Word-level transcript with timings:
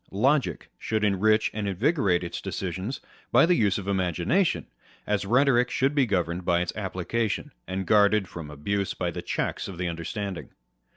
Logic 0.09 0.67
should 0.79 1.03
enrich 1.03 1.51
and 1.53 1.67
invigorate 1.67 2.23
its 2.23 2.41
decisions 2.41 3.01
by 3.31 3.45
the 3.45 3.53
use 3.53 3.77
of 3.77 3.87
imagination; 3.87 4.65
as 5.05 5.27
rhetoric 5.27 5.69
should 5.69 5.93
be 5.93 6.07
governed 6.07 6.41
in 6.49 6.55
its 6.55 6.73
application, 6.75 7.51
and 7.67 7.85
guarded 7.85 8.27
from 8.27 8.49
abuse 8.49 8.95
by 8.95 9.11
the 9.11 9.21
checks 9.21 9.67
of 9.67 9.77
the 9.77 9.87
understanding. 9.87 10.49